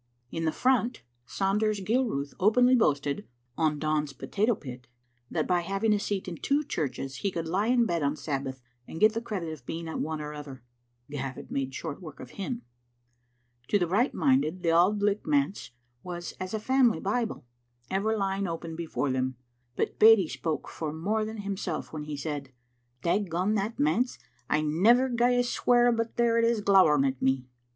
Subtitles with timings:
[0.31, 4.87] In the front Sanders Gil ruth openly boasted (on Don's potato pit)
[5.29, 8.15] that by hav ing a seat in two churches he could lie in bed on
[8.15, 10.63] Sabbath and get the credit of being at one or other.
[11.11, 12.63] (Gavin made short work of him.)
[13.67, 15.69] To the right minded the Auld Licht manse
[16.01, 17.45] was as a family Bible,
[17.91, 19.35] ever lying open before them,
[19.75, 21.59] but Beattie spoke for more than hio^ Digitized by VjOOQ IC 18 tn>e Xftne Obinistet.
[21.59, 22.53] self when he said,''
[23.03, 24.17] Dagone that manse!
[24.49, 27.45] I never gie a swear but there it is glowering at me."